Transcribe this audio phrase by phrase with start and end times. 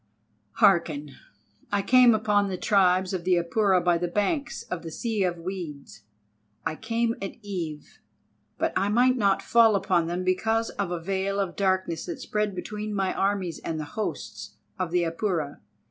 [0.53, 1.11] Hearken!
[1.71, 5.37] I came upon the tribes of the Apura by the banks of the Sea of
[5.37, 6.01] Weeds.
[6.65, 7.99] I came at eve,
[8.57, 12.55] but I might not fall upon them because of a veil of darkness that spread
[12.55, 15.59] between my armies and the hosts of the Apura.